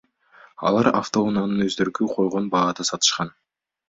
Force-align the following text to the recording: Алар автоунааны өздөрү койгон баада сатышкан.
Алар 0.69 0.87
автоунааны 0.99 1.67
өздөрү 1.71 1.93
койгон 2.13 2.47
баада 2.57 2.87
сатышкан. 2.91 3.31